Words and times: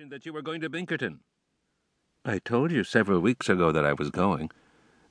mentioned 0.00 0.12
that 0.12 0.24
you 0.24 0.32
were 0.32 0.40
going 0.40 0.62
to 0.62 0.70
Binkerton. 0.70 1.18
I 2.24 2.38
told 2.38 2.72
you 2.72 2.84
several 2.84 3.20
weeks 3.20 3.50
ago 3.50 3.70
that 3.70 3.84
I 3.84 3.92
was 3.92 4.08
going, 4.08 4.50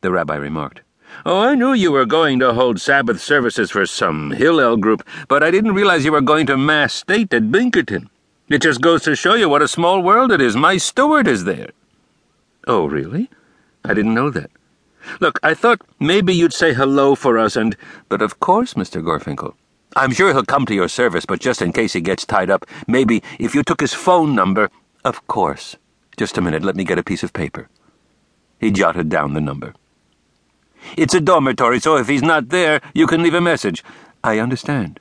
the 0.02 0.10
rabbi 0.10 0.36
remarked. 0.36 0.82
Oh, 1.28 1.42
I 1.42 1.54
knew 1.54 1.74
you 1.74 1.92
were 1.92 2.08
going 2.08 2.40
to 2.40 2.54
hold 2.54 2.82
Sabbath 2.82 3.22
services 3.22 3.70
for 3.70 3.86
some 3.86 4.32
Hillel 4.32 4.78
group, 4.78 5.08
but 5.28 5.44
I 5.44 5.52
didn't 5.52 5.76
realize 5.76 6.06
you 6.06 6.12
were 6.12 6.22
going 6.22 6.48
to 6.48 6.58
Mass 6.58 6.96
State 6.96 7.32
at 7.36 7.52
Binkerton. 7.52 8.10
It 8.48 8.64
just 8.64 8.82
goes 8.82 9.04
to 9.04 9.16
show 9.16 9.36
you 9.36 9.48
what 9.48 9.62
a 9.62 9.68
small 9.68 10.02
world 10.02 10.32
it 10.32 10.42
is. 10.42 10.56
My 10.56 10.78
Stewart 10.78 11.28
is 11.28 11.44
there. 11.44 11.70
Oh, 12.66 12.88
really? 12.88 13.30
I 13.86 13.94
didn't 13.94 14.16
know 14.16 14.32
that. 14.32 14.50
Look, 15.20 15.40
I 15.44 15.54
thought 15.54 15.82
maybe 16.00 16.34
you'd 16.34 16.54
say 16.54 16.74
hello 16.74 17.14
for 17.14 17.38
us 17.38 17.56
and. 17.56 17.78
But 18.08 18.24
of 18.24 18.40
course, 18.40 18.74
Mr. 18.74 19.04
Gorfinkel. 19.04 19.54
I'm 19.96 20.12
sure 20.12 20.32
he'll 20.32 20.44
come 20.44 20.66
to 20.68 20.76
your 20.76 20.88
service, 20.88 21.26
but 21.26 21.40
just 21.40 21.62
in 21.62 21.74
case 21.74 21.94
he 21.94 22.02
gets 22.02 22.26
tied 22.26 22.52
up, 22.52 22.66
maybe 22.88 23.24
if 23.40 23.56
you 23.56 23.64
took 23.64 23.82
his 23.82 23.94
phone 23.94 24.36
number. 24.36 24.70
Of 25.04 25.28
course. 25.28 25.78
Just 26.18 26.38
a 26.38 26.42
minute, 26.42 26.64
let 26.64 26.76
me 26.76 26.84
get 26.84 27.00
a 27.00 27.04
piece 27.04 27.24
of 27.24 27.34
paper. 27.34 27.70
He 28.60 28.72
jotted 28.72 29.10
down 29.10 29.34
the 29.34 29.42
number. 29.42 29.74
It's 30.98 31.14
a 31.14 31.22
dormitory, 31.22 31.80
so 31.80 31.98
if 31.98 32.08
he's 32.08 32.22
not 32.22 32.50
there, 32.50 32.82
you 32.94 33.08
can 33.08 33.24
leave 33.24 33.34
a 33.34 33.42
message. 33.42 33.84
I 34.24 34.40
understand. 34.40 35.00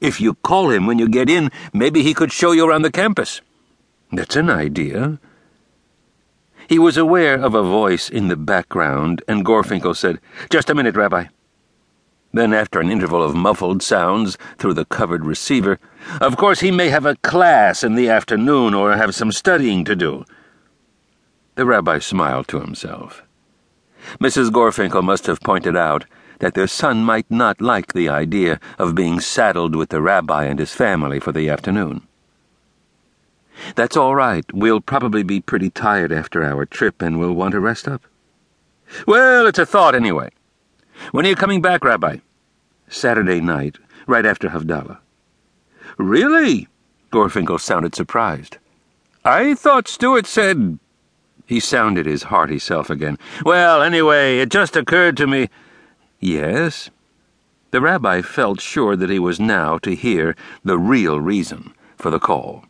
If 0.00 0.20
you 0.20 0.34
call 0.34 0.70
him 0.70 0.86
when 0.86 0.98
you 0.98 1.08
get 1.08 1.28
in, 1.28 1.50
maybe 1.72 2.02
he 2.02 2.14
could 2.14 2.32
show 2.32 2.52
you 2.52 2.68
around 2.68 2.82
the 2.82 2.92
campus. 2.92 3.40
That's 4.12 4.36
an 4.36 4.50
idea. 4.50 5.18
He 6.68 6.78
was 6.78 6.96
aware 6.96 7.34
of 7.34 7.54
a 7.54 7.62
voice 7.62 8.08
in 8.08 8.28
the 8.28 8.36
background, 8.36 9.22
and 9.26 9.44
Gorfinkel 9.44 9.96
said, 9.96 10.20
Just 10.50 10.70
a 10.70 10.74
minute, 10.74 10.96
Rabbi. 10.96 11.26
Then, 12.32 12.52
after 12.54 12.80
an 12.80 12.90
interval 12.90 13.22
of 13.22 13.34
muffled 13.34 13.82
sounds 13.82 14.38
through 14.56 14.74
the 14.74 14.84
covered 14.84 15.24
receiver, 15.24 15.80
of 16.20 16.36
course 16.36 16.60
he 16.60 16.70
may 16.70 16.88
have 16.88 17.04
a 17.04 17.16
class 17.16 17.82
in 17.82 17.96
the 17.96 18.08
afternoon 18.08 18.72
or 18.72 18.96
have 18.96 19.14
some 19.14 19.32
studying 19.32 19.84
to 19.84 19.96
do. 19.96 20.24
The 21.56 21.66
rabbi 21.66 21.98
smiled 21.98 22.46
to 22.48 22.60
himself. 22.60 23.22
Mrs. 24.20 24.50
Gorfinkel 24.50 25.02
must 25.02 25.26
have 25.26 25.40
pointed 25.40 25.76
out 25.76 26.04
that 26.38 26.54
their 26.54 26.68
son 26.68 27.04
might 27.04 27.30
not 27.30 27.60
like 27.60 27.92
the 27.92 28.08
idea 28.08 28.60
of 28.78 28.94
being 28.94 29.20
saddled 29.20 29.76
with 29.76 29.90
the 29.90 30.00
rabbi 30.00 30.44
and 30.44 30.58
his 30.58 30.72
family 30.72 31.20
for 31.20 31.32
the 31.32 31.50
afternoon. 31.50 32.06
That's 33.74 33.96
all 33.96 34.14
right. 34.14 34.44
We'll 34.54 34.80
probably 34.80 35.22
be 35.22 35.40
pretty 35.40 35.68
tired 35.68 36.12
after 36.12 36.42
our 36.42 36.64
trip 36.64 37.02
and 37.02 37.18
we'll 37.18 37.34
want 37.34 37.52
to 37.52 37.60
rest 37.60 37.86
up. 37.86 38.02
Well, 39.06 39.46
it's 39.46 39.58
a 39.58 39.66
thought 39.66 39.94
anyway. 39.94 40.30
When 41.12 41.26
are 41.26 41.28
you 41.28 41.36
coming 41.36 41.60
back, 41.60 41.84
Rabbi? 41.84 42.18
Saturday 42.90 43.40
night, 43.40 43.78
right 44.06 44.26
after 44.26 44.50
Havdalah. 44.50 44.98
Really? 45.96 46.68
Gorfinkel 47.10 47.58
sounded 47.58 47.94
surprised. 47.94 48.58
I 49.24 49.54
thought 49.54 49.88
Stewart 49.88 50.26
said. 50.26 50.78
He 51.46 51.60
sounded 51.60 52.06
his 52.06 52.24
hearty 52.24 52.58
self 52.58 52.90
again. 52.90 53.18
Well, 53.44 53.82
anyway, 53.82 54.38
it 54.38 54.50
just 54.50 54.76
occurred 54.76 55.16
to 55.16 55.26
me. 55.26 55.48
Yes? 56.20 56.90
The 57.70 57.80
rabbi 57.80 58.22
felt 58.22 58.60
sure 58.60 58.96
that 58.96 59.10
he 59.10 59.18
was 59.18 59.40
now 59.40 59.78
to 59.78 59.94
hear 59.94 60.36
the 60.64 60.78
real 60.78 61.20
reason 61.20 61.72
for 61.96 62.10
the 62.10 62.18
call. 62.18 62.64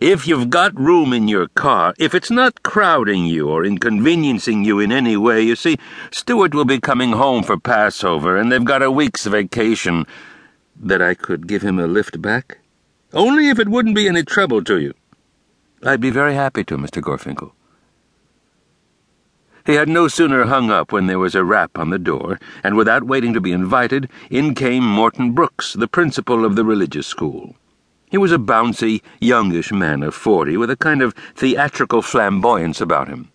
If 0.00 0.26
you've 0.26 0.50
got 0.50 0.78
room 0.78 1.12
in 1.12 1.28
your 1.28 1.48
car, 1.48 1.94
if 1.98 2.14
it's 2.14 2.30
not 2.30 2.62
crowding 2.62 3.26
you 3.26 3.48
or 3.48 3.64
inconveniencing 3.64 4.64
you 4.64 4.80
in 4.80 4.90
any 4.90 5.16
way, 5.16 5.42
you 5.42 5.56
see, 5.56 5.76
Stewart 6.10 6.54
will 6.54 6.64
be 6.64 6.80
coming 6.80 7.12
home 7.12 7.42
for 7.42 7.58
Passover, 7.58 8.36
and 8.36 8.50
they've 8.50 8.64
got 8.64 8.82
a 8.82 8.90
week's 8.90 9.26
vacation. 9.26 10.06
That 10.76 11.00
I 11.00 11.14
could 11.14 11.46
give 11.46 11.62
him 11.62 11.78
a 11.78 11.86
lift 11.86 12.20
back? 12.20 12.58
Only 13.12 13.48
if 13.48 13.58
it 13.60 13.68
wouldn't 13.68 13.94
be 13.94 14.08
any 14.08 14.24
trouble 14.24 14.64
to 14.64 14.80
you. 14.80 14.94
I'd 15.84 16.00
be 16.00 16.10
very 16.10 16.34
happy 16.34 16.64
to, 16.64 16.76
Mr. 16.76 17.00
Gorfinkel. 17.00 17.52
He 19.64 19.74
had 19.74 19.88
no 19.88 20.08
sooner 20.08 20.44
hung 20.44 20.70
up 20.70 20.92
when 20.92 21.06
there 21.06 21.18
was 21.18 21.34
a 21.34 21.44
rap 21.44 21.78
on 21.78 21.90
the 21.90 21.98
door, 21.98 22.38
and 22.62 22.76
without 22.76 23.04
waiting 23.04 23.32
to 23.32 23.40
be 23.40 23.52
invited, 23.52 24.10
in 24.30 24.54
came 24.54 24.84
Morton 24.84 25.32
Brooks, 25.32 25.72
the 25.72 25.88
principal 25.88 26.44
of 26.44 26.56
the 26.56 26.64
religious 26.64 27.06
school. 27.06 27.54
He 28.14 28.18
was 28.18 28.30
a 28.30 28.38
bouncy, 28.38 29.02
youngish 29.20 29.72
man 29.72 30.04
of 30.04 30.14
forty 30.14 30.56
with 30.56 30.70
a 30.70 30.76
kind 30.76 31.02
of 31.02 31.14
theatrical 31.34 32.00
flamboyance 32.00 32.80
about 32.80 33.08
him. 33.08 33.32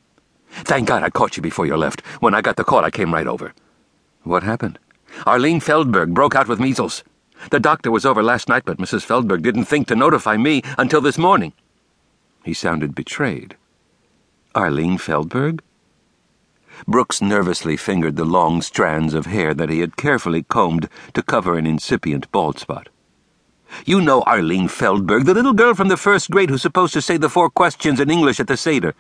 Thank 0.52 0.88
God 0.88 1.04
I 1.04 1.10
caught 1.10 1.36
you 1.36 1.44
before 1.44 1.66
you 1.66 1.76
left. 1.76 2.00
When 2.22 2.34
I 2.34 2.40
got 2.40 2.56
the 2.56 2.64
call, 2.64 2.86
I 2.86 2.90
came 2.90 3.14
right 3.14 3.28
over. 3.28 3.54
What 4.24 4.44
happened? 4.44 4.80
Arlene 5.28 5.60
Feldberg 5.60 6.14
broke 6.14 6.34
out 6.34 6.48
with 6.48 6.62
measles. 6.62 7.04
The 7.52 7.60
doctor 7.60 7.92
was 7.92 8.06
over 8.06 8.24
last 8.24 8.48
night, 8.48 8.64
but 8.64 8.78
Mrs. 8.78 9.04
Feldberg 9.04 9.42
didn't 9.42 9.66
think 9.66 9.90
to 9.90 9.98
notify 9.98 10.38
me 10.38 10.62
until 10.78 11.02
this 11.02 11.18
morning. 11.18 11.52
He 12.46 12.54
sounded 12.54 12.96
betrayed. 12.96 13.58
Arlene 14.56 14.98
Feldberg? 14.98 15.62
Brooks 16.88 17.22
nervously 17.22 17.76
fingered 17.76 18.16
the 18.16 18.24
long 18.24 18.62
strands 18.62 19.14
of 19.14 19.26
hair 19.26 19.54
that 19.54 19.70
he 19.70 19.82
had 19.82 19.98
carefully 19.98 20.44
combed 20.44 20.88
to 21.16 21.22
cover 21.22 21.58
an 21.58 21.68
incipient 21.68 22.32
bald 22.32 22.60
spot. 22.60 22.88
You 23.86 24.02
know 24.02 24.24
Arlene 24.24 24.68
Feldberg, 24.68 25.26
the 25.26 25.34
little 25.34 25.54
girl 25.54 25.74
from 25.74 25.88
the 25.88 25.98
first 25.98 26.30
grade 26.30 26.50
who's 26.50 26.62
supposed 26.62 26.94
to 26.94 27.02
say 27.02 27.18
the 27.18 27.30
four 27.30 27.50
questions 27.50 28.00
in 28.00 28.10
English 28.10 28.40
at 28.40 28.48
the 28.48 28.58
Seder. 28.58 28.96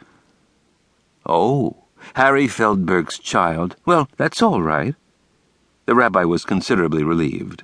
Oh, 1.25 1.83
Harry 2.15 2.47
Feldberg's 2.47 3.19
child. 3.19 3.75
Well, 3.85 4.09
that's 4.17 4.41
all 4.41 4.61
right. 4.61 4.95
The 5.85 5.95
rabbi 5.95 6.23
was 6.23 6.45
considerably 6.45 7.03
relieved. 7.03 7.63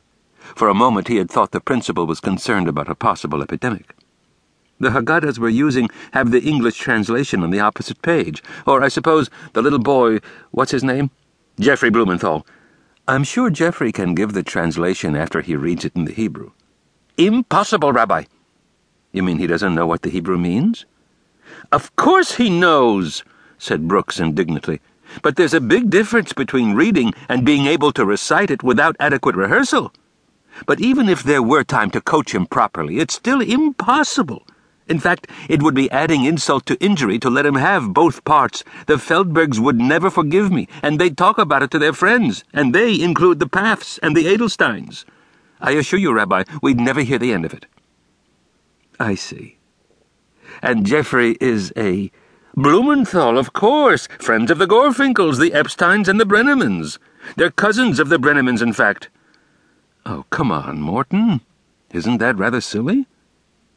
For 0.56 0.68
a 0.68 0.74
moment 0.74 1.08
he 1.08 1.18
had 1.18 1.30
thought 1.30 1.52
the 1.52 1.60
principal 1.60 2.06
was 2.06 2.20
concerned 2.20 2.68
about 2.68 2.90
a 2.90 2.96
possible 2.96 3.42
epidemic. 3.42 3.96
The 4.80 4.90
Haggadahs 4.90 5.40
we're 5.40 5.50
using 5.50 5.90
have 6.12 6.32
the 6.32 6.42
English 6.42 6.78
translation 6.78 7.44
on 7.44 7.50
the 7.50 7.62
opposite 7.62 8.02
page. 8.02 8.44
Or, 8.68 8.84
I 8.84 8.90
suppose, 8.90 9.30
the 9.54 9.62
little 9.62 9.80
boy, 9.80 10.20
what's 10.52 10.72
his 10.72 10.84
name? 10.84 11.12
Jeffrey 11.60 11.90
Blumenthal. 11.90 12.46
I'm 13.08 13.24
sure 13.24 13.50
Jeffrey 13.50 13.92
can 13.92 14.16
give 14.16 14.34
the 14.34 14.44
translation 14.44 15.16
after 15.16 15.42
he 15.42 15.56
reads 15.56 15.86
it 15.86 15.96
in 15.96 16.06
the 16.06 16.14
Hebrew. 16.14 16.52
Impossible, 17.18 17.94
Rabbi. 17.94 18.26
You 19.14 19.24
mean 19.24 19.38
he 19.38 19.48
doesn't 19.48 19.74
know 19.74 19.88
what 19.88 20.02
the 20.02 20.10
Hebrew 20.10 20.38
means? 20.38 20.86
Of 21.72 21.96
course 21.96 22.36
he 22.36 22.50
knows, 22.50 23.24
said 23.58 23.88
Brooks 23.88 24.20
indignantly. 24.20 24.82
But 25.22 25.38
there's 25.38 25.54
a 25.54 25.62
big 25.62 25.90
difference 25.90 26.34
between 26.34 26.74
reading 26.74 27.14
and 27.30 27.46
being 27.46 27.68
able 27.68 27.94
to 27.94 28.06
recite 28.06 28.52
it 28.52 28.64
without 28.64 28.98
adequate 29.00 29.38
rehearsal. 29.38 29.94
But 30.66 30.82
even 30.82 31.08
if 31.08 31.24
there 31.24 31.42
were 31.42 31.64
time 31.64 31.90
to 31.92 32.02
coach 32.02 32.36
him 32.36 32.48
properly, 32.48 33.00
it's 33.00 33.16
still 33.16 33.40
impossible. 33.40 34.46
In 34.90 35.00
fact, 35.00 35.28
it 35.48 35.64
would 35.64 35.74
be 35.74 35.90
adding 35.92 36.26
insult 36.26 36.66
to 36.66 36.84
injury 36.84 37.18
to 37.20 37.30
let 37.30 37.46
him 37.46 37.56
have 37.56 37.94
both 37.94 38.26
parts. 38.26 38.66
The 38.88 38.98
Feldbergs 38.98 39.58
would 39.58 39.80
never 39.80 40.10
forgive 40.10 40.52
me, 40.52 40.68
and 40.84 41.00
they'd 41.00 41.18
talk 41.18 41.38
about 41.38 41.64
it 41.64 41.72
to 41.72 41.80
their 41.80 41.94
friends, 41.94 42.44
and 42.52 42.76
they 42.76 43.00
include 43.00 43.40
the 43.40 43.48
Paths 43.48 44.00
and 44.00 44.18
the 44.18 44.26
Edelsteins. 44.26 45.06
I 45.60 45.72
assure 45.72 46.00
you, 46.00 46.14
Rabbi, 46.14 46.44
we'd 46.62 46.80
never 46.80 47.02
hear 47.02 47.18
the 47.18 47.34
end 47.34 47.46
of 47.46 47.54
it. 47.54 47.66
I 49.00 49.16
see. 49.16 49.58
And 50.62 50.86
Jeffrey 50.86 51.38
is 51.42 51.74
a. 51.76 52.12
Blumenthal, 52.56 53.38
of 53.38 53.52
course. 53.52 54.08
Friends 54.20 54.50
of 54.50 54.60
the 54.60 54.68
Gorfinkels, 54.68 55.40
the 55.40 55.52
Epsteins, 55.52 56.08
and 56.08 56.20
the 56.20 56.26
Brennemans. 56.26 56.98
They're 57.36 57.52
cousins 57.52 58.00
of 58.00 58.10
the 58.10 58.18
Brennemans, 58.18 58.62
in 58.62 58.72
fact. 58.72 59.10
Oh, 60.06 60.26
come 60.30 60.52
on, 60.52 60.80
Morton. 60.80 61.42
Isn't 61.92 62.20
that 62.20 62.38
rather 62.38 62.62
silly? 62.62 63.08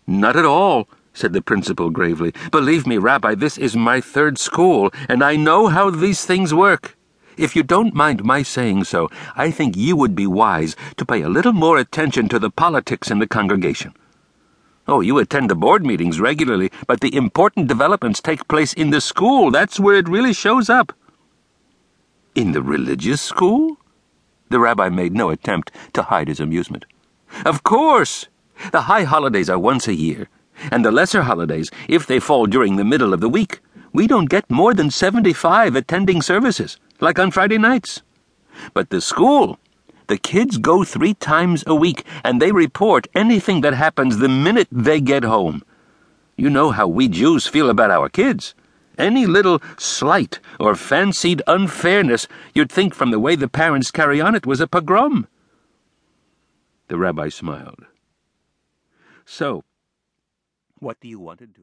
Not 0.06 0.36
at 0.36 0.44
all, 0.44 0.88
said 1.12 1.32
the 1.32 1.42
principal 1.42 1.90
gravely. 1.90 2.32
Believe 2.50 2.86
me, 2.86 2.98
Rabbi, 2.98 3.34
this 3.34 3.58
is 3.58 3.76
my 3.76 4.00
third 4.00 4.38
school, 4.38 4.90
and 5.08 5.22
I 5.22 5.36
know 5.36 5.68
how 5.68 5.90
these 5.90 6.24
things 6.24 6.52
work. 6.52 6.96
If 7.38 7.54
you 7.54 7.62
don't 7.62 7.94
mind 7.94 8.24
my 8.24 8.42
saying 8.42 8.82
so, 8.82 9.08
I 9.36 9.52
think 9.52 9.76
you 9.76 9.94
would 9.94 10.16
be 10.16 10.26
wise 10.26 10.74
to 10.96 11.06
pay 11.06 11.22
a 11.22 11.28
little 11.28 11.52
more 11.52 11.78
attention 11.78 12.28
to 12.30 12.38
the 12.40 12.50
politics 12.50 13.12
in 13.12 13.20
the 13.20 13.28
congregation. 13.28 13.94
Oh, 14.88 15.00
you 15.00 15.18
attend 15.18 15.48
the 15.48 15.54
board 15.54 15.86
meetings 15.86 16.18
regularly, 16.18 16.72
but 16.88 17.00
the 17.00 17.14
important 17.14 17.68
developments 17.68 18.20
take 18.20 18.48
place 18.48 18.72
in 18.72 18.90
the 18.90 19.00
school. 19.00 19.52
That's 19.52 19.78
where 19.78 19.94
it 19.94 20.08
really 20.08 20.32
shows 20.32 20.68
up. 20.68 20.92
In 22.34 22.50
the 22.50 22.62
religious 22.62 23.20
school? 23.20 23.78
The 24.48 24.58
rabbi 24.58 24.88
made 24.88 25.12
no 25.12 25.30
attempt 25.30 25.70
to 25.92 26.02
hide 26.02 26.26
his 26.26 26.40
amusement. 26.40 26.86
Of 27.46 27.62
course! 27.62 28.26
The 28.72 28.82
high 28.82 29.04
holidays 29.04 29.48
are 29.48 29.60
once 29.60 29.86
a 29.86 29.94
year, 29.94 30.28
and 30.72 30.84
the 30.84 30.90
lesser 30.90 31.22
holidays, 31.22 31.70
if 31.86 32.04
they 32.04 32.18
fall 32.18 32.46
during 32.46 32.74
the 32.74 32.84
middle 32.84 33.14
of 33.14 33.20
the 33.20 33.28
week, 33.28 33.60
we 33.92 34.08
don't 34.08 34.28
get 34.28 34.50
more 34.50 34.74
than 34.74 34.90
75 34.90 35.76
attending 35.76 36.20
services 36.20 36.78
like 37.00 37.18
on 37.18 37.30
Friday 37.30 37.58
nights. 37.58 38.02
But 38.74 38.90
the 38.90 39.00
school, 39.00 39.58
the 40.08 40.18
kids 40.18 40.56
go 40.58 40.84
three 40.84 41.14
times 41.14 41.64
a 41.66 41.74
week 41.74 42.04
and 42.24 42.40
they 42.40 42.52
report 42.52 43.06
anything 43.14 43.60
that 43.60 43.74
happens 43.74 44.18
the 44.18 44.28
minute 44.28 44.68
they 44.72 45.00
get 45.00 45.22
home. 45.22 45.62
You 46.36 46.50
know 46.50 46.70
how 46.70 46.86
we 46.86 47.08
Jews 47.08 47.46
feel 47.46 47.68
about 47.68 47.90
our 47.90 48.08
kids. 48.08 48.54
Any 48.96 49.26
little 49.26 49.60
slight 49.76 50.40
or 50.58 50.74
fancied 50.74 51.42
unfairness, 51.46 52.26
you'd 52.54 52.72
think 52.72 52.94
from 52.94 53.10
the 53.10 53.20
way 53.20 53.36
the 53.36 53.48
parents 53.48 53.90
carry 53.90 54.20
on 54.20 54.34
it 54.34 54.46
was 54.46 54.60
a 54.60 54.66
pogrom. 54.66 55.26
The 56.88 56.98
rabbi 56.98 57.28
smiled. 57.28 57.86
So, 59.24 59.62
what 60.78 60.98
do 61.00 61.08
you 61.08 61.20
want 61.20 61.40
to 61.40 61.46
do? 61.46 61.52